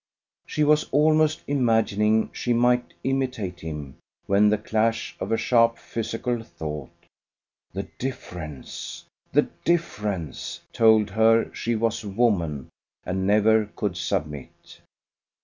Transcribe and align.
She 0.47 0.63
was 0.63 0.85
almost 0.89 1.43
imagining 1.45 2.31
she 2.33 2.53
might 2.53 2.95
imitate 3.03 3.59
him 3.59 3.97
when 4.25 4.49
the 4.49 4.57
clash 4.57 5.15
of 5.19 5.31
a 5.31 5.37
sharp 5.37 5.77
physical 5.77 6.41
thought, 6.41 6.89
"The 7.73 7.83
difference! 7.99 9.05
the 9.31 9.47
difference!" 9.63 10.61
told 10.73 11.11
her 11.11 11.53
she 11.53 11.75
was 11.75 12.03
woman 12.03 12.69
and 13.05 13.27
never 13.27 13.69
could 13.75 13.95
submit. 13.95 14.81